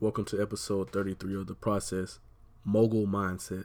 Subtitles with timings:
[0.00, 2.20] Welcome to episode 33 of The Process
[2.64, 3.64] Mogul Mindset.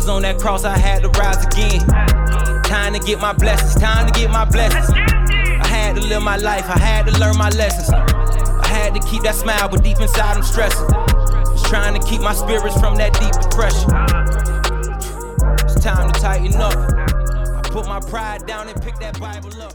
[0.00, 1.80] Jesus on that cross, I had to rise again.
[2.64, 4.88] Time to get my blessings, time to get my blessings.
[4.90, 7.90] I had to live my life, I had to learn my lessons.
[7.90, 10.88] I had to keep that smile, but deep inside I'm stressing.
[11.52, 13.90] Just trying to keep my spirits from that deep depression.
[15.66, 16.74] It's time to tighten up.
[16.74, 19.74] I put my pride down and pick that Bible up.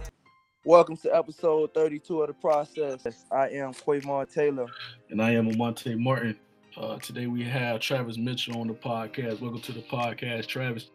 [0.64, 3.26] Welcome to episode 32 of the process.
[3.32, 4.66] I am Quavon Taylor.
[5.12, 6.40] And I am Amonte Martin.
[6.78, 9.40] Uh, today we have Travis Mitchell on the podcast.
[9.40, 10.90] Welcome to the podcast, Travis.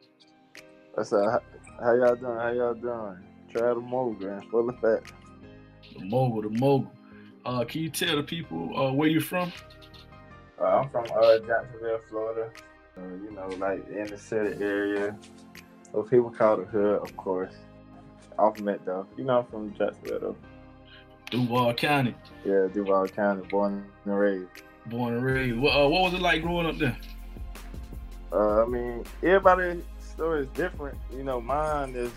[0.95, 1.43] What's up?
[1.81, 2.37] How y'all doing?
[2.37, 3.17] How y'all doing?
[3.53, 5.13] Trav the mogul and full effect.
[5.99, 6.93] The mogul, the mogul.
[7.47, 9.51] Uh, can you tell the people uh, where you're from?
[10.61, 12.51] Uh, I'm from uh, Jacksonville, Florida.
[12.99, 15.17] Uh, you know, like in the city area.
[15.93, 17.55] What people call the hood, of course.
[18.39, 19.07] Off Met though.
[19.17, 20.37] You know, I'm from Jacksonville though.
[21.31, 24.63] Duval County, Yeah, Duval County, born and raised.
[24.91, 25.57] Born and raised.
[25.57, 26.97] What, uh, what was it like growing up there?
[28.33, 30.99] Uh, I mean, everybody's story is different.
[31.13, 32.13] You know, mine is,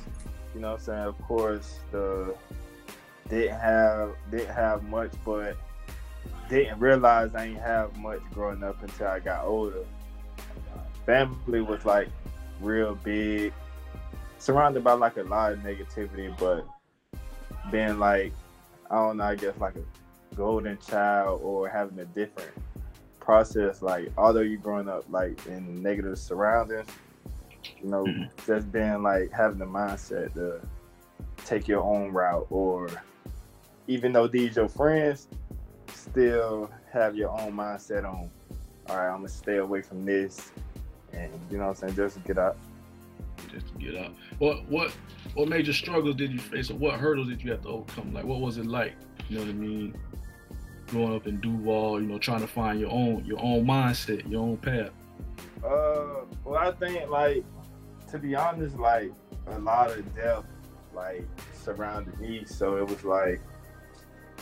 [0.53, 2.35] you know I'm saying, of course, the
[3.29, 5.55] didn't have didn't have much, but
[6.49, 9.85] didn't realize I didn't have much growing up until I got older.
[11.05, 12.09] Family was like
[12.61, 13.53] real big,
[14.37, 16.65] surrounded by like a lot of negativity, but
[17.71, 18.33] being like,
[18.91, 20.02] I don't know, I guess like a
[20.35, 22.51] golden child or having a different
[23.19, 26.87] process like although you're growing up like in negative surroundings
[27.81, 28.29] you know Mhm.
[28.45, 30.59] just being like having the mindset to
[31.45, 32.89] take your own route or
[33.87, 35.27] even though these your friends
[35.93, 38.29] still have your own mindset on
[38.89, 40.51] all right i'm gonna stay away from this
[41.13, 42.57] and you know what i'm saying just get out
[43.51, 44.13] Just to get out.
[44.39, 44.91] What what
[45.35, 48.13] what major struggles did you face, or what hurdles did you have to overcome?
[48.13, 48.93] Like, what was it like?
[49.29, 49.95] You know what I mean?
[50.93, 54.43] Growing up in Duval, you know, trying to find your own your own mindset, your
[54.43, 54.91] own path.
[55.65, 57.43] Uh, well, I think like
[58.11, 59.11] to be honest, like
[59.47, 60.43] a lot of death
[60.93, 63.41] like surrounded me, so it was like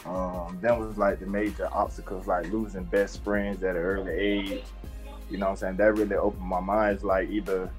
[0.06, 4.64] um that was like the major obstacles, like losing best friends at an early age.
[5.30, 5.78] You know what I'm saying?
[5.78, 6.96] That really opened my mind.
[6.96, 7.72] It's like either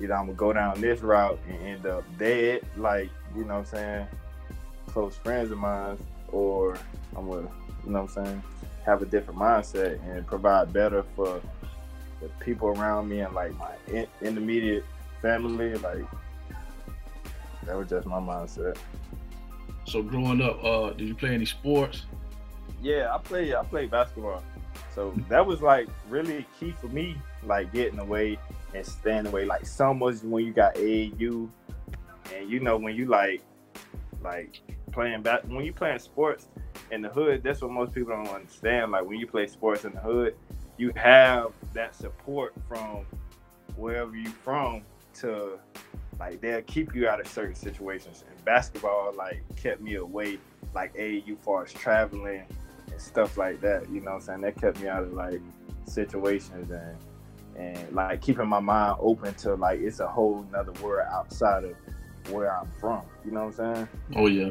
[0.00, 3.60] either I'm gonna go down this route and end up dead, like you know what
[3.60, 4.06] I'm saying,
[4.86, 5.98] close friends of mine,
[6.28, 6.78] or
[7.16, 7.48] I'm gonna
[7.84, 8.42] you know what I'm saying,
[8.84, 11.40] have a different mindset and provide better for
[12.20, 14.84] the people around me and like my in- intermediate
[15.22, 16.04] family, like
[17.66, 18.76] that was just my mindset.
[19.86, 22.06] So growing up, uh, did you play any sports?
[22.82, 24.42] Yeah, I play I play basketball.
[24.94, 28.38] So that was like really key for me, like getting away
[28.74, 29.44] and staying away.
[29.44, 31.48] Like summers when you got AAU
[32.34, 33.42] and you know when you like
[34.22, 34.60] like
[34.92, 36.48] playing back when you playing sports
[36.90, 38.92] in the hood, that's what most people don't understand.
[38.92, 40.34] Like when you play sports in the hood,
[40.76, 43.04] you have that support from
[43.76, 44.82] wherever you from
[45.14, 45.58] to
[46.18, 48.24] like they'll keep you out of certain situations.
[48.28, 50.38] And basketball like kept me away,
[50.74, 52.44] like AAU far as traveling
[52.90, 53.88] and stuff like that.
[53.90, 54.40] You know what I'm saying?
[54.42, 55.40] That kept me out of like
[55.86, 56.96] situations and
[57.56, 61.74] and like keeping my mind open to like it's a whole nother world outside of
[62.30, 63.02] where I'm from.
[63.24, 63.88] You know what I'm saying?
[64.16, 64.50] Oh yeah.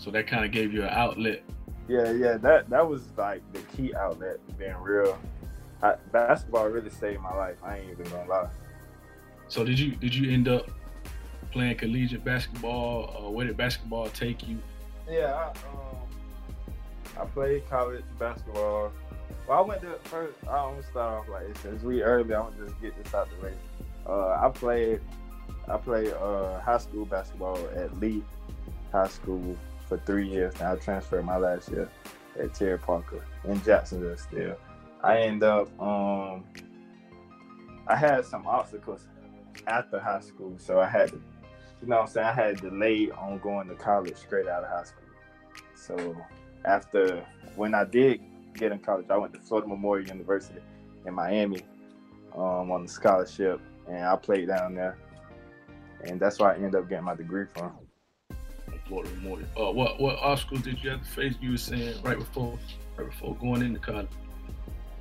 [0.00, 1.42] So that kind of gave you an outlet.
[1.86, 5.18] Yeah, yeah, that that was like the key outlet, being real.
[5.82, 7.56] I, basketball really saved my life.
[7.62, 8.48] I ain't even gonna lie.
[9.48, 10.70] So did you did you end up
[11.52, 13.14] playing collegiate basketball?
[13.14, 14.58] Uh, where did basketball take you?
[15.06, 15.98] Yeah, I, um,
[17.20, 18.92] I played college basketball.
[19.46, 20.34] Well, I went to first.
[20.48, 21.62] I don't start off like this.
[21.62, 23.54] Since we early, I'm gonna just get this out the way.
[24.06, 25.00] Uh, I played
[25.68, 28.22] I played uh, high school basketball at Lee
[28.92, 29.58] High School
[29.90, 30.54] for three years.
[30.54, 31.90] And I transferred my last year
[32.38, 34.56] at Terry Parker in Jacksonville still.
[35.02, 36.44] I end up um
[37.86, 39.06] I had some obstacles
[39.66, 41.20] after high school, so I had to
[41.82, 44.70] you know what I'm saying, I had delayed on going to college straight out of
[44.70, 45.08] high school.
[45.74, 46.16] So
[46.64, 47.26] after
[47.56, 48.20] when I did
[48.54, 50.60] get in college, I went to Florida Memorial University
[51.06, 51.62] in Miami
[52.34, 54.98] um, on a scholarship, and I played down there,
[56.04, 57.72] and that's why I ended up getting my degree from.
[58.90, 59.48] Memorial.
[59.56, 61.34] Uh, what what obstacles did you have to face?
[61.40, 62.58] You were saying right before
[62.96, 64.08] right before going into college.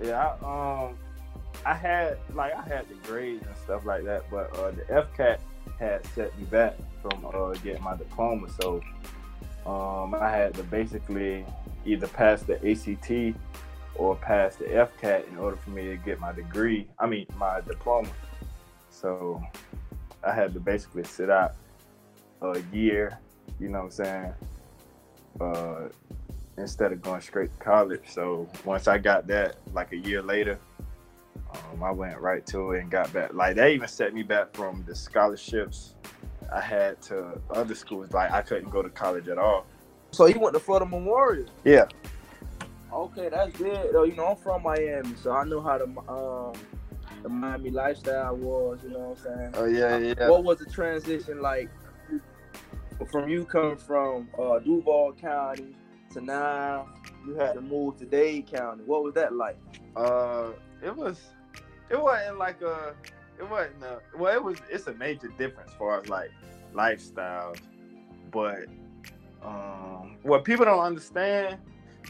[0.01, 0.95] Yeah, I, um,
[1.65, 5.39] I had like I had the grades and stuff like that, but uh, the FCAT
[5.79, 8.47] had set me back from uh, getting my diploma.
[8.61, 8.81] So
[9.65, 11.45] um, I had to basically
[11.85, 13.37] either pass the ACT
[13.95, 16.87] or pass the FCAT in order for me to get my degree.
[16.99, 18.09] I mean, my diploma.
[18.89, 19.43] So
[20.23, 21.55] I had to basically sit out
[22.41, 23.19] a year.
[23.59, 24.33] You know what I'm saying?
[25.39, 25.89] Uh,
[26.57, 28.03] instead of going straight to college.
[28.07, 30.59] So once I got that, like a year later,
[31.51, 33.33] um, I went right to it and got back.
[33.33, 35.95] Like they even set me back from the scholarships
[36.51, 38.11] I had to other schools.
[38.11, 39.65] Like I couldn't go to college at all.
[40.11, 41.45] So you went to Florida Memorial?
[41.63, 41.85] Yeah.
[42.91, 43.93] Okay, that's good.
[43.93, 46.53] Though you know I'm from Miami, so I know how the um
[47.21, 48.79] the Miami lifestyle was.
[48.83, 49.53] You know what I'm saying?
[49.55, 50.29] Oh yeah, yeah.
[50.29, 51.69] What was the transition like
[53.05, 55.75] from you coming from uh, Duval County
[56.11, 56.87] to now
[57.25, 58.83] you had to move to Dade County?
[58.85, 59.57] What was that like?
[59.95, 60.51] Uh,
[60.83, 61.19] it was
[61.89, 62.93] it wasn't like a
[63.39, 66.31] it wasn't a, well it was it's a major difference for us like
[66.73, 67.59] lifestyles
[68.31, 68.65] but
[69.43, 71.57] um what people don't understand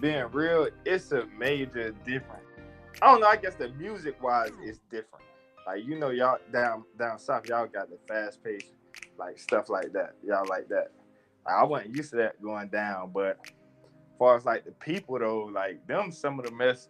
[0.01, 2.44] being real it's a major difference
[3.01, 5.24] i don't know i guess the music wise it's different
[5.65, 8.71] like you know y'all down down south y'all got the fast pace
[9.19, 10.92] like stuff like that y'all like that
[11.45, 15.45] i wasn't used to that going down but as far as like the people though
[15.54, 16.89] like them some of the best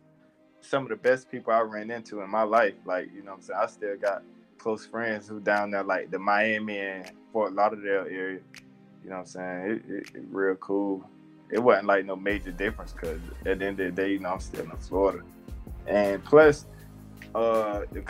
[0.61, 2.73] some of the best people I ran into in my life.
[2.85, 3.59] Like, you know what I'm saying?
[3.61, 4.23] I still got
[4.57, 8.39] close friends who down there, like the Miami and Fort Lauderdale area.
[9.03, 9.71] You know what I'm saying?
[9.87, 11.07] It, it, it real cool.
[11.51, 14.29] It wasn't like no major difference because at the end of the day, you know,
[14.29, 15.23] I'm still in Florida.
[15.87, 16.67] And plus,
[17.35, 18.01] uh, the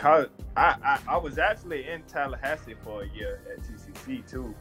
[0.56, 4.54] I, I, I was actually in Tallahassee for a year at TCC too.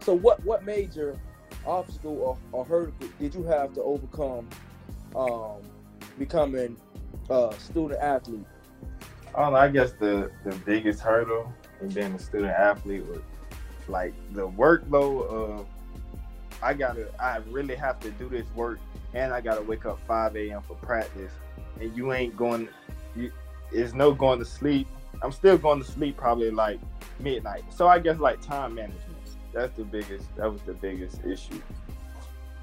[0.00, 1.18] So what what major
[1.66, 4.48] obstacle or, or hurdle did you have to overcome
[5.14, 5.60] um,
[6.18, 6.76] becoming
[7.30, 8.46] a student athlete?
[9.34, 9.42] I.
[9.54, 13.20] I guess the the biggest hurdle in being a student athlete was
[13.88, 15.66] like the workload of
[16.62, 18.78] I gotta I really have to do this work
[19.14, 20.62] and I gotta wake up 5 a.m.
[20.62, 21.32] for practice
[21.80, 22.68] and you ain't going
[23.14, 23.30] you
[23.72, 24.86] it's no going to sleep.
[25.22, 26.78] I'm still going to sleep probably like
[27.18, 27.64] midnight.
[27.72, 29.02] So I guess like time management.
[29.52, 31.60] That's the biggest that was the biggest issue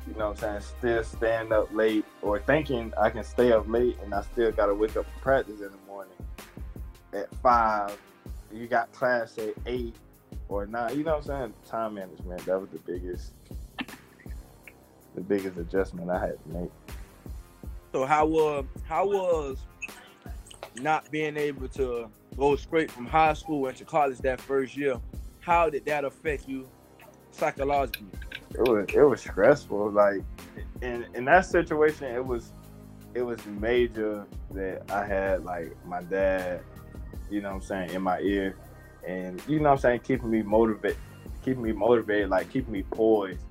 [0.07, 3.67] you know what I'm saying, still staying up late or thinking I can stay up
[3.67, 6.13] late and I still gotta wake up for practice in the morning
[7.13, 7.97] at five.
[8.51, 9.95] You got class at eight
[10.49, 10.97] or nine.
[10.97, 11.53] You know what I'm saying?
[11.65, 12.45] Time management.
[12.45, 13.33] That was the biggest
[15.15, 16.71] the biggest adjustment I had to make.
[17.91, 19.57] So how was how was
[20.81, 24.99] not being able to go straight from high school into college that first year?
[25.39, 26.67] How did that affect you
[27.31, 28.07] psychologically?
[28.53, 29.91] it was it was stressful.
[29.91, 30.21] Like
[30.81, 32.53] in in that situation, it was
[33.13, 36.61] it was major that I had like my dad,
[37.29, 38.55] you know what I'm saying, in my ear,
[39.07, 40.97] and you know what I'm saying, keeping me motivated,
[41.43, 43.45] keeping me motivated, like keeping me poised.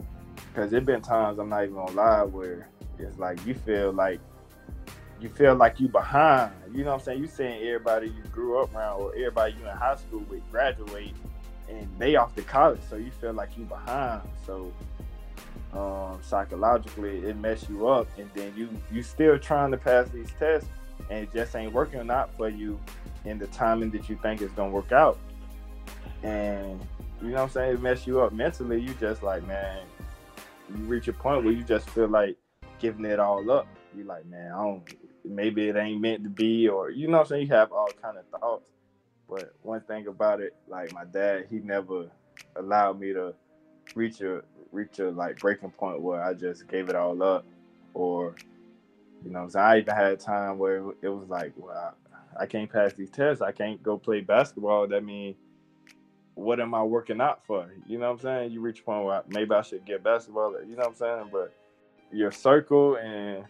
[0.55, 4.21] Cause there been times I'm not even gonna lie where it's like you feel like
[5.23, 6.53] you feel like you behind.
[6.73, 7.21] You know what I'm saying?
[7.21, 11.15] You saying everybody you grew up around or everybody you in high school with graduate
[11.69, 14.23] and they off to college, so you feel like you behind.
[14.45, 14.73] So
[15.73, 20.31] um, psychologically it mess you up and then you you still trying to pass these
[20.39, 20.69] tests
[21.09, 22.79] and it just ain't working or not for you
[23.25, 25.19] in the timing that you think it's gonna work out
[26.23, 26.79] and
[27.23, 29.81] you know what i'm saying it mess you up mentally you just like man
[30.69, 32.37] you reach a point where you just feel like
[32.79, 34.83] giving it all up you like man i don't
[35.25, 37.91] maybe it ain't meant to be or you know what i'm saying you have all
[38.03, 38.71] kind of thoughts
[39.29, 42.07] but one thing about it like my dad he never
[42.57, 43.35] allowed me to
[43.95, 47.45] reach a reach a like breaking point where I just gave it all up,
[47.95, 48.35] or
[49.25, 51.95] you know, so I even had a time where it was like, well,
[52.39, 54.89] I, I can't pass these tests, I can't go play basketball.
[54.89, 55.37] That means
[56.35, 57.71] what am I working out for?
[57.87, 58.53] You know what I'm saying?
[58.53, 60.55] You reach a point where maybe I should get basketball.
[60.67, 61.29] You know what I'm saying?
[61.31, 61.55] But
[62.11, 63.45] your circle and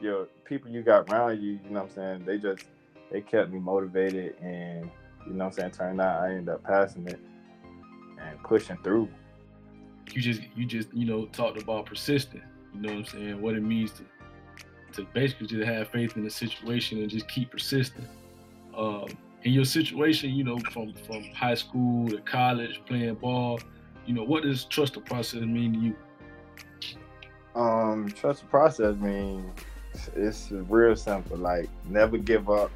[0.00, 2.24] your people you got around you, you know what I'm saying?
[2.24, 2.64] They just
[3.10, 4.90] they kept me motivated and
[5.26, 7.20] you know what I'm saying, turned out I ended up passing it
[8.20, 9.08] and pushing through.
[10.12, 12.42] You just you just you know talked about persistent.
[12.74, 13.42] You know what I'm saying?
[13.42, 14.04] What it means to
[14.94, 18.06] to basically just have faith in the situation and just keep persisting.
[18.76, 19.06] Um,
[19.42, 23.60] in your situation, you know, from from high school to college, playing ball,
[24.06, 25.96] you know, what does trust the process mean to you?
[27.54, 29.44] Um, trust the process means
[30.16, 31.36] it's real simple.
[31.36, 32.70] Like never give up,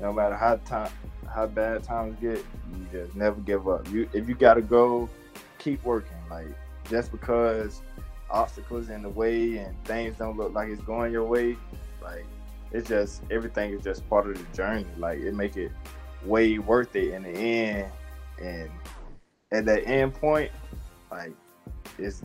[0.00, 0.90] no matter how time
[1.32, 2.38] how bad times get.
[2.38, 3.88] You just never give up.
[3.90, 5.08] You if you gotta go,
[5.58, 6.16] keep working.
[6.30, 6.48] Like
[6.88, 7.82] just because
[8.30, 11.56] obstacles in the way and things don't look like it's going your way,
[12.02, 12.24] like
[12.72, 14.86] it's just everything is just part of the journey.
[14.98, 15.72] Like it make it
[16.24, 17.92] way worth it in the end.
[18.42, 18.70] And
[19.52, 20.50] at that end point,
[21.10, 21.32] like
[21.98, 22.22] it's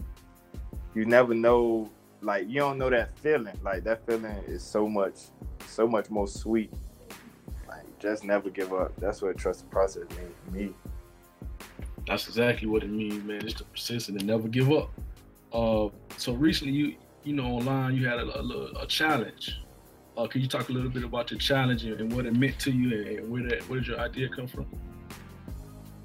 [0.93, 1.89] you never know
[2.22, 3.58] like you don't know that feeling.
[3.63, 5.16] Like that feeling is so much
[5.68, 6.72] so much more sweet.
[7.68, 8.94] Like just never give up.
[8.98, 10.74] That's what trust the process means to me.
[12.08, 13.46] That's exactly what it means, man.
[13.46, 14.92] It's to persist and never give up.
[15.54, 19.60] Uh, so recently, you you know, online you had a, a, a challenge.
[20.18, 22.72] Uh, can you talk a little bit about your challenge and what it meant to
[22.72, 24.66] you, and where that where did your idea come from?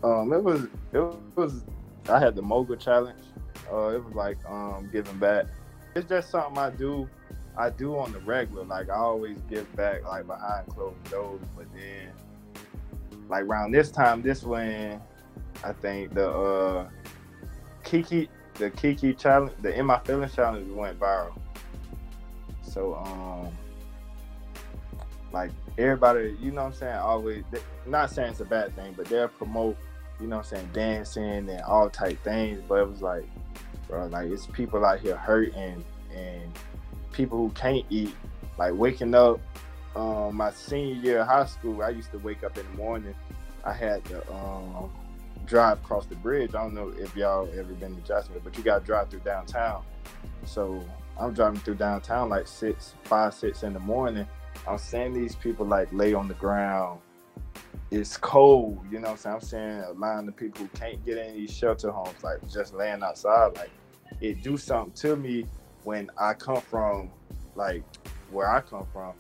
[0.04, 1.00] Um, it was it
[1.34, 1.64] was
[2.08, 3.22] I had the mogul challenge.
[3.70, 5.46] Uh, it was like um giving back.
[5.96, 7.08] It's just something I do.
[7.56, 8.64] I do on the regular.
[8.64, 11.40] Like I always give back, like behind closed doors.
[11.56, 12.10] But then,
[13.30, 15.00] like around this time, this when
[15.64, 16.88] I think the uh
[17.82, 21.32] Kiki the Kiki challenge, the In My Feelings challenge went viral.
[22.60, 23.50] So um
[25.32, 27.44] like everybody, you know what I'm saying, always
[27.86, 29.78] not saying it's a bad thing, but they'll promote,
[30.20, 32.60] you know what I'm saying, dancing and all type things.
[32.68, 33.24] But it was like,
[33.88, 36.58] bro, like it's people out here hurting and
[37.12, 38.14] people who can't eat,
[38.58, 39.40] like waking up
[39.94, 43.14] um my senior year of high school, I used to wake up in the morning.
[43.64, 44.90] I had to um
[45.46, 46.54] drive across the bridge.
[46.54, 49.20] I don't know if y'all ever been to Jacksonville, but you got to drive through
[49.20, 49.84] downtown.
[50.44, 50.84] So
[51.18, 54.26] I'm driving through downtown like six, five, six in the morning.
[54.68, 57.00] I'm seeing these people like lay on the ground.
[57.90, 59.78] It's cold, you know what I'm saying?
[59.78, 63.02] I'm saying a line of people who can't get these shelter homes, like just laying
[63.02, 63.56] outside.
[63.56, 63.70] Like
[64.20, 65.46] it do something to me
[65.84, 67.10] when I come from
[67.54, 67.84] like
[68.30, 69.12] where I come from.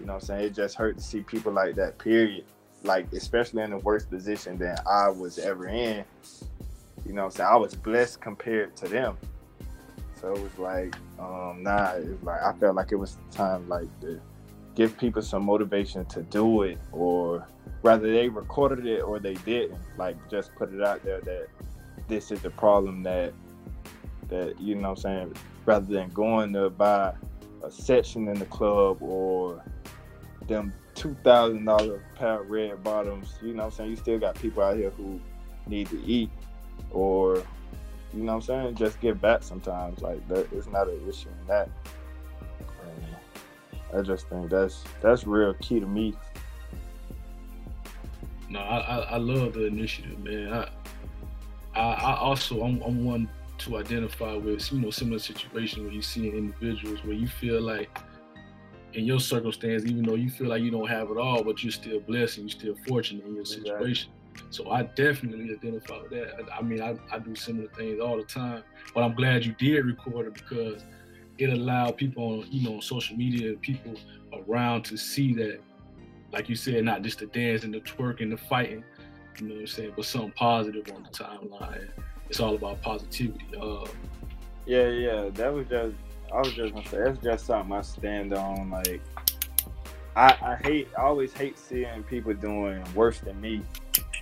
[0.00, 0.44] You know what I'm saying?
[0.44, 2.44] It just hurt to see people like that, period
[2.86, 6.04] like especially in the worst position that I was ever in.
[7.04, 9.16] You know, so I was blessed compared to them.
[10.20, 13.68] So it was like, um, nah, it was like I felt like it was time
[13.68, 14.20] like to
[14.76, 17.48] give people some motivation to do it, or
[17.82, 19.80] rather they recorded it or they didn't.
[19.96, 21.48] Like just put it out there that
[22.06, 23.32] this is the problem that
[24.28, 27.14] that you know I'm saying, rather than going to buy
[27.64, 29.64] a section in the club or
[30.46, 33.38] them two thousand dollar pair of red bottoms.
[33.42, 33.90] You know what I'm saying?
[33.90, 35.20] You still got people out here who
[35.66, 36.30] need to eat
[36.90, 37.42] or
[38.14, 40.00] you know what I'm saying, just give back sometimes.
[40.02, 41.68] Like that it's not an issue in that.
[43.96, 46.14] I just think that's that's real key to me.
[48.48, 50.52] No, I, I, I love the initiative, man.
[50.52, 50.68] I
[51.74, 56.02] I, I also I'm, I'm one to identify with you know similar situations where you
[56.02, 57.98] see individuals where you feel like
[58.94, 61.72] in your circumstance, even though you feel like you don't have it all, but you're
[61.72, 64.10] still blessed and you're still fortunate in your situation.
[64.32, 64.46] Exactly.
[64.50, 66.34] So I definitely identify with that.
[66.50, 68.62] I, I mean, I, I, do similar things all the time,
[68.94, 70.82] but I'm glad you did record it because
[71.38, 73.94] it allowed people on, you know, social media people
[74.32, 75.60] around to see that,
[76.32, 78.84] like you said, not just the dance and the twerk and the fighting,
[79.38, 81.88] you know what I'm saying, but something positive on the timeline.
[82.28, 83.46] It's all about positivity.
[83.60, 83.86] Uh,
[84.66, 85.94] yeah, yeah, that was just
[86.32, 88.70] I was just gonna say that's just something I stand on.
[88.70, 89.00] Like
[90.16, 93.62] I, I hate I always hate seeing people doing worse than me.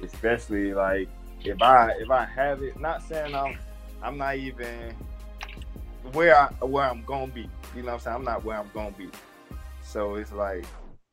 [0.02, 1.08] Especially like
[1.44, 3.58] if I if I have it, not saying I'm
[4.02, 4.94] I'm not even
[6.12, 7.48] where I where I'm gonna be.
[7.74, 8.16] You know what I'm saying?
[8.16, 9.08] I'm not where I'm gonna be.
[9.82, 10.64] So it's like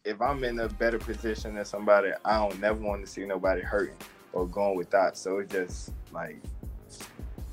[0.05, 3.61] if I'm in a better position than somebody, I don't never want to see nobody
[3.61, 3.95] hurting
[4.33, 5.17] or going without.
[5.17, 6.37] So it's just like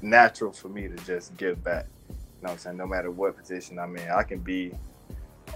[0.02, 1.86] natural for me to just give back
[2.40, 2.76] You know what I'm saying?
[2.76, 4.72] No matter what position I'm in, I can be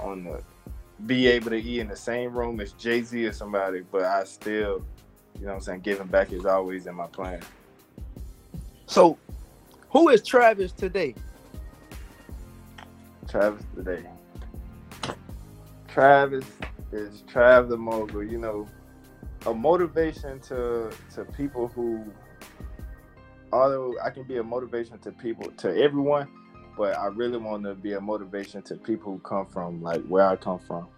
[0.01, 0.43] on the
[1.07, 4.25] be able to eat in the same room as Jay Z or somebody, but I
[4.25, 4.85] still,
[5.39, 7.41] you know what I'm saying, giving back is always in my plan.
[8.87, 9.19] So
[9.91, 11.15] who is Travis today?
[13.33, 14.05] Travis today.
[15.89, 16.45] Travis
[16.93, 18.67] is Trav the mogul, you know,
[19.47, 22.05] a motivation to to people who
[23.51, 26.29] although I can be a motivation to people to everyone,
[26.77, 30.29] but I really want to be a motivation to people who come from like where
[30.29, 30.89] I come from.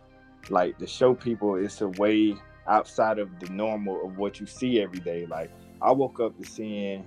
[0.50, 2.34] Like to show people it's a way
[2.66, 5.24] outside of the normal of what you see every day.
[5.26, 7.04] Like I woke up to seeing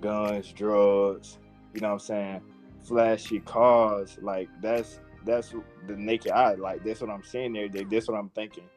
[0.00, 1.38] guns, drugs,
[1.72, 2.40] you know what I'm saying,
[2.86, 4.18] flashy cars.
[4.20, 5.54] Like that's that's
[5.86, 6.54] the naked eye.
[6.54, 7.68] Like that's what I'm seeing there.
[7.68, 8.68] That's what I'm thinking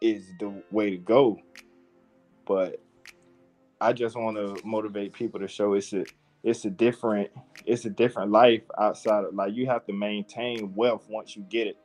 [0.00, 1.38] is the way to go.
[2.46, 2.80] But
[3.80, 6.04] I just want to motivate people to show it's a
[6.42, 7.30] it's a different
[7.64, 11.66] it's a different life outside of like you have to maintain wealth once you get
[11.66, 11.76] it.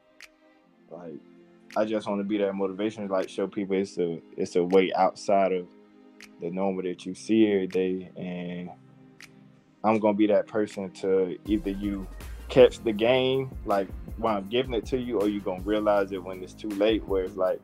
[0.90, 1.20] Like
[1.76, 4.92] I just want to be that motivation, like show people it's a it's a way
[4.94, 5.68] outside of
[6.42, 8.70] the normal that you see every day, and
[9.84, 12.08] I'm gonna be that person to either you
[12.50, 16.24] catch the game like while I'm giving it to you, or you're gonna realize it
[16.24, 17.60] when it's too late, where it's like,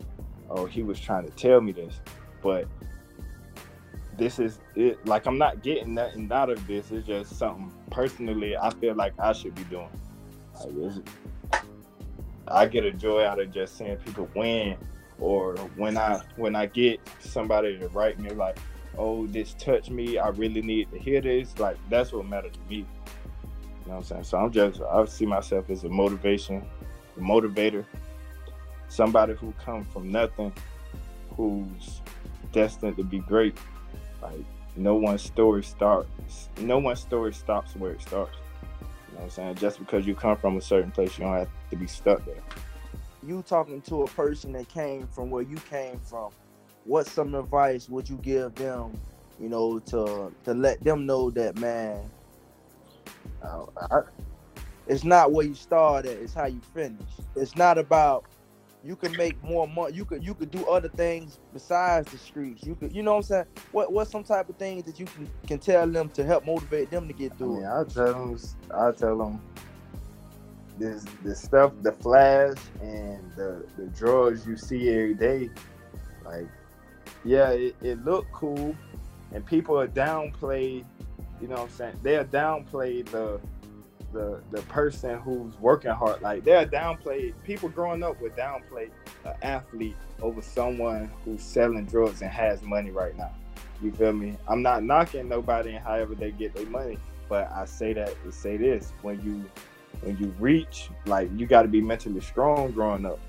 [0.50, 2.00] oh, he was trying to tell me this,
[2.42, 2.68] but
[4.18, 5.06] this is it.
[5.06, 6.92] Like I'm not getting nothing out of this.
[6.92, 9.90] It's just something personally I feel like I should be doing.
[10.66, 11.08] Like
[12.48, 14.78] I get a joy out of just seeing people win,
[15.20, 18.58] or when I when I get somebody to write me like,
[18.98, 20.18] "Oh, this touched me.
[20.18, 22.78] I really need to hear this." Like that's what matters to me.
[22.78, 22.86] You
[23.88, 24.24] know what I'm saying?
[24.24, 26.66] So I'm just I see myself as a motivation,
[27.16, 27.86] a motivator,
[28.90, 30.52] somebody who come from nothing,
[31.36, 32.02] who's
[32.52, 33.58] destined to be great.
[34.22, 34.44] Like
[34.76, 39.30] no one's story starts, no one's story stops where it starts You know what I'm
[39.30, 39.56] saying?
[39.56, 42.44] Just because you come from a certain place, you don't have to be stuck there.
[43.24, 46.32] You talking to a person that came from where you came from,
[46.88, 49.00] what some advice would you give them,
[49.40, 52.10] you know, to to let them know that man,
[53.44, 54.00] uh, I,
[54.88, 57.10] it's not where you start at, it's how you finish.
[57.36, 58.26] It's not about
[58.84, 59.94] you can make more money.
[59.94, 62.64] You could you could do other things besides the streets.
[62.66, 63.46] You could you know what I'm saying?
[63.74, 66.90] What what's some type of things that you can, can tell them to help motivate
[66.90, 68.40] them to get through I mean, I'll tell them
[68.74, 69.42] I'll tell them
[70.78, 75.50] this the stuff, the flash and the the drugs you see every day,
[76.24, 76.48] like
[77.24, 78.76] yeah, it, it look cool
[79.32, 80.86] and people are downplayed.
[81.42, 82.00] you know what I'm saying?
[82.04, 83.40] They'll downplay the
[84.14, 86.22] the the person who's working hard.
[86.22, 87.34] Like they're downplayed.
[87.44, 88.90] People growing up would downplay
[89.26, 93.32] an athlete over someone who's selling drugs and has money right now.
[93.82, 94.38] You feel me?
[94.48, 96.98] I'm not knocking nobody and however they get their money,
[97.30, 99.46] but I say that to say this: when you
[100.02, 103.20] when you reach, like you got to be mentally strong growing up.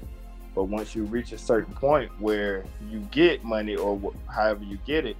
[0.58, 4.76] But once you reach a certain point where you get money or wh- however you
[4.84, 5.16] get it,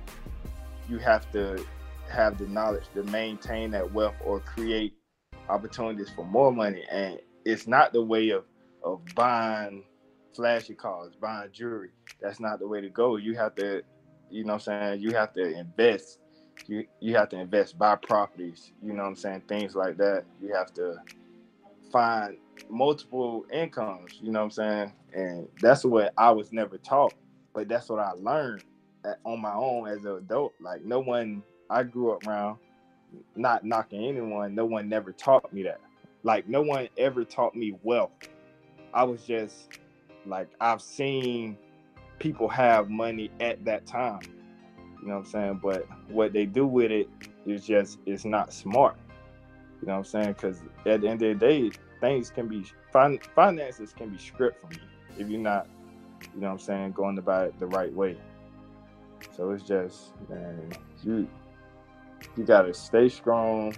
[0.88, 1.64] you have to
[2.11, 4.94] have the knowledge to maintain that wealth or create
[5.48, 6.83] opportunities for more money.
[6.90, 8.46] And it's not the way of
[8.83, 9.85] of buying
[10.35, 11.90] flashy cars, buying jewelry.
[12.20, 13.14] That's not the way to go.
[13.14, 13.83] You have to,
[14.31, 15.03] you know what I'm saying?
[15.03, 16.18] You have to invest.
[16.66, 19.42] You you have to invest, buy properties, you know what I'm saying?
[19.46, 20.24] Things like that.
[20.42, 20.96] You have to
[21.90, 22.37] find
[22.68, 24.92] multiple incomes, you know what I'm saying?
[25.14, 27.14] And that's what I was never taught,
[27.55, 28.64] but that's what I learned
[29.24, 30.55] on my own as an adult.
[30.61, 32.59] Like no one I grew up around
[33.37, 35.81] not knocking anyone, no one never taught me that.
[36.22, 38.11] Like no one ever taught me wealth.
[38.92, 39.68] I was just
[40.27, 41.57] like I've seen
[42.18, 44.20] people have money at that time.
[45.01, 45.61] You know what I'm saying?
[45.62, 47.09] But what they do with it
[47.46, 48.98] is just it's not smart.
[49.81, 50.33] You know what I'm saying?
[50.33, 54.61] Because at the end of the day, things can be fin- finances can be stripped
[54.61, 54.81] from you
[55.19, 55.67] if you're not,
[56.35, 58.17] you know what I'm saying, going about it the right way.
[59.37, 61.29] So it's just man, you
[62.37, 63.75] you gotta stay strong.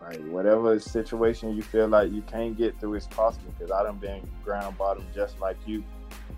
[0.00, 3.52] Like whatever situation you feel like you can't get through, it's possible.
[3.58, 5.84] Because I done been ground bottom just like you.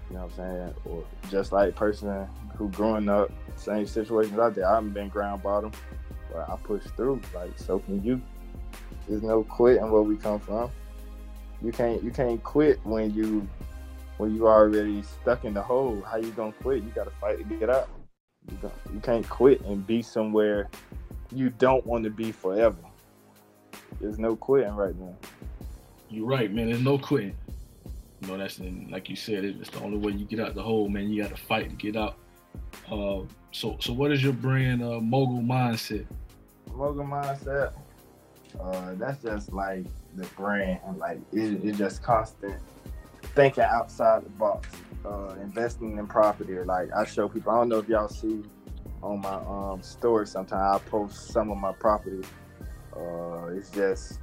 [0.08, 0.74] You know what I'm saying?
[0.86, 4.66] Or just like person who growing up, same situations out there.
[4.66, 5.70] I haven't been ground bottom,
[6.32, 7.20] but I push through.
[7.34, 8.20] Like so can you.
[9.08, 10.70] There's no quitting where we come from.
[11.62, 13.48] You can't you can't quit when you
[14.18, 16.02] when you already stuck in the hole.
[16.02, 16.82] How you gonna quit?
[16.82, 17.88] You gotta fight to get out.
[18.50, 20.68] You, you can't quit and be somewhere
[21.32, 22.76] you don't want to be forever.
[24.00, 25.14] There's no quitting right now.
[26.08, 26.68] You're right, man.
[26.68, 27.36] There's no quitting.
[28.20, 30.88] You know, that's like you said, it's the only way you get out the hole,
[30.88, 31.08] man.
[31.08, 32.16] You got to fight to get out.
[32.90, 33.22] Uh,
[33.52, 36.06] so, so what is your brand, uh, mogul mindset?
[36.74, 37.72] Mogul mindset.
[38.60, 42.60] Uh, that's just like the brand, like it, it's just constant
[43.34, 44.68] thinking outside the box
[45.04, 47.52] uh, investing in property like I show people.
[47.52, 48.42] I don't know if y'all see
[49.02, 50.26] on my um, story.
[50.26, 52.26] Sometimes I post some of my property.
[52.94, 54.18] Uh, it's just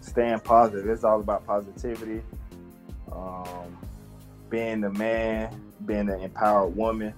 [0.00, 0.88] staying positive.
[0.88, 2.22] It's all about positivity.
[3.10, 3.78] Um,
[4.48, 7.14] being the man, being the empowered woman.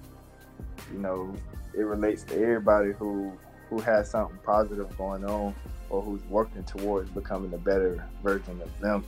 [0.91, 1.33] You know,
[1.73, 3.33] it relates to everybody who
[3.69, 5.55] who has something positive going on
[5.89, 9.03] or who's working towards becoming a better version of them.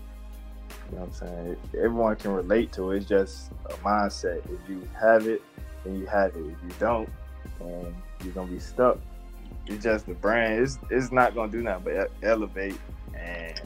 [0.89, 1.57] You know what I'm saying?
[1.75, 2.97] Everyone can relate to it.
[2.97, 4.37] It's just a mindset.
[4.45, 5.41] If you have it,
[5.83, 6.39] then you have it.
[6.39, 7.09] If you don't,
[7.59, 8.97] then you're gonna be stuck.
[9.67, 10.63] It's just the brand.
[10.63, 12.79] It's it's not gonna do nothing but elevate,
[13.13, 13.61] and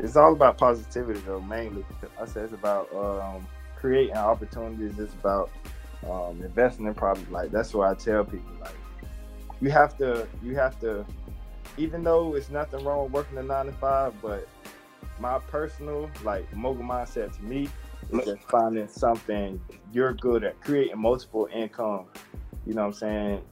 [0.00, 1.40] it's all about positivity though.
[1.40, 1.84] Mainly,
[2.20, 4.98] I said it's about um, creating opportunities.
[4.98, 5.50] It's about
[6.10, 7.26] um, investing in property.
[7.30, 8.52] Like that's what I tell people.
[8.60, 8.74] Like
[9.60, 11.04] you have to, you have to,
[11.76, 14.48] even though it's nothing wrong with working a nine to five, but
[15.18, 17.68] my personal like mogul mindset to me
[18.12, 19.60] is just finding something
[19.92, 22.06] you're good at, creating multiple income.
[22.66, 23.42] You know what I'm saying?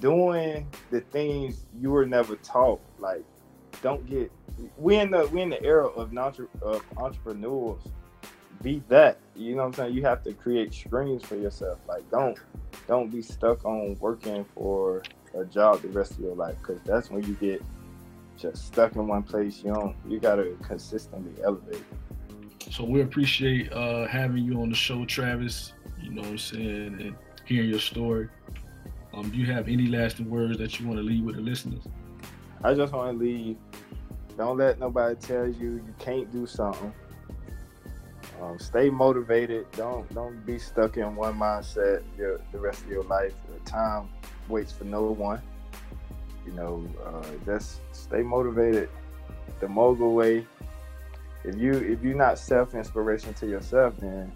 [0.00, 2.80] Doing the things you were never taught.
[2.98, 3.24] Like,
[3.82, 4.30] don't get.
[4.76, 6.12] We in the we in the era of
[6.62, 7.82] of entrepreneurs.
[8.62, 9.18] Be that.
[9.34, 9.94] You know what I'm saying?
[9.94, 11.78] You have to create screens for yourself.
[11.88, 12.38] Like, don't
[12.86, 15.02] don't be stuck on working for
[15.34, 17.62] a job the rest of your life because that's when you get
[18.36, 19.62] just stuck in one place.
[19.64, 19.96] You don't.
[20.08, 21.84] You gotta consistently elevate.
[22.70, 25.72] So we appreciate uh, having you on the show, Travis.
[26.00, 28.28] You know what I'm saying, and hearing your story.
[29.12, 31.82] Um, do you have any lasting words that you want to leave with the listeners?
[32.62, 33.56] I just want to leave.
[34.36, 36.92] Don't let nobody tell you you can't do something.
[38.40, 39.70] Um, stay motivated.
[39.72, 43.34] Don't don't be stuck in one mindset your, the rest of your life.
[43.64, 44.08] Time
[44.48, 45.42] waits for no one.
[46.46, 48.88] You know, uh, just stay motivated.
[49.60, 50.46] The mogul way.
[51.44, 54.32] If you if you're not self inspiration to yourself, then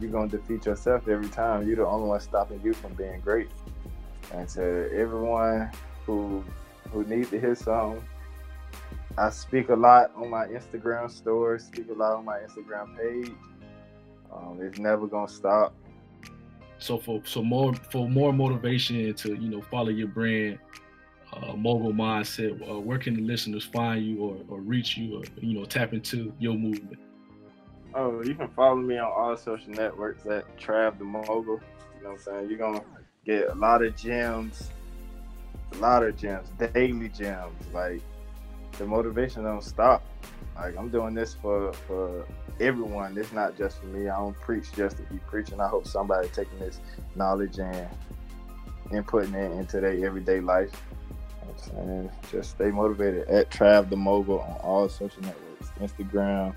[0.00, 1.66] you're gonna defeat yourself every time.
[1.66, 3.50] You're the only one stopping you from being great.
[4.34, 5.70] And to everyone
[6.04, 6.44] who
[6.92, 8.02] who needs to hear something,
[9.18, 13.32] I speak a lot on my Instagram store, Speak a lot on my Instagram page.
[14.32, 15.74] Um, it's never gonna stop.
[16.78, 20.58] So for so more for more motivation to you know follow your brand,
[21.32, 25.24] uh, mogul mindset, uh, where can the listeners find you or, or reach you or
[25.40, 26.98] you know tap into your movement?
[27.94, 31.60] Oh, you can follow me on all social networks at Trav the Mogul.
[31.98, 32.48] You know what I'm saying?
[32.48, 32.82] You're gonna
[33.26, 34.70] get a lot of gems,
[35.72, 37.52] a lot of gems, daily gems.
[37.74, 38.00] Like
[38.78, 40.04] the motivation don't stop.
[40.54, 42.26] Like I'm doing this for for
[42.60, 43.16] everyone.
[43.16, 44.08] It's not just for me.
[44.08, 45.60] I don't preach just to be preaching.
[45.60, 46.80] I hope somebody taking this
[47.14, 47.88] knowledge and
[48.90, 50.70] and putting it into their everyday life.
[51.76, 56.54] And just stay motivated at Trav the Mogul on all social networks, Instagram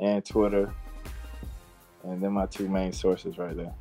[0.00, 0.72] and Twitter.
[2.02, 3.74] And then my two main sources right there.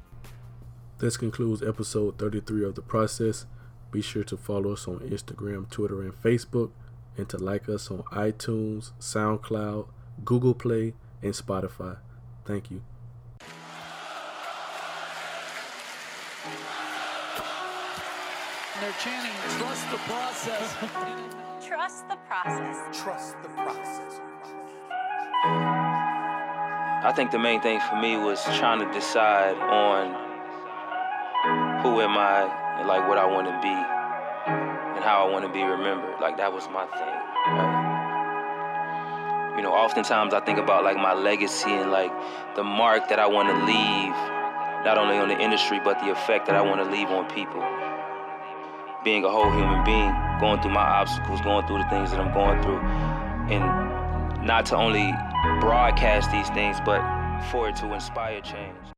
[0.99, 3.47] This concludes episode 33 of The Process.
[3.89, 6.69] Be sure to follow us on Instagram, Twitter, and Facebook,
[7.17, 9.87] and to like us on iTunes, SoundCloud,
[10.23, 11.97] Google Play, and Spotify.
[12.45, 12.81] Thank you.
[18.79, 20.75] They're chanting, trust the process.
[21.71, 23.01] Trust the process.
[23.03, 24.19] Trust the process.
[27.03, 30.11] I think the main thing for me was trying to decide on
[31.81, 34.00] who am I and like what I want to be
[35.01, 36.21] and how I want to be remembered.
[36.21, 37.09] Like that was my thing.
[37.57, 37.81] Right?
[39.57, 42.11] You know, oftentimes I think about like my legacy and like
[42.55, 44.13] the mark that I want to leave,
[44.85, 47.65] not only on the industry but the effect that I want to leave on people
[49.03, 52.31] being a whole human being, going through my obstacles, going through the things that I'm
[52.31, 52.77] going through,
[53.49, 55.11] and not to only
[55.59, 57.01] broadcast these things, but
[57.49, 58.77] for it to inspire change.